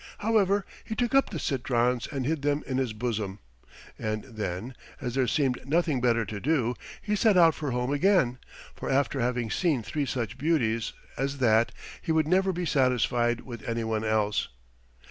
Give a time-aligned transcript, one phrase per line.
[0.17, 3.37] However, he took up the citrons and hid them in his bosom,
[3.99, 8.39] and then, as there seemed nothing better to do, he set out for home again,
[8.73, 13.61] for after having seen three such beauties as that he would never be satisfied with
[13.69, 14.47] any one else.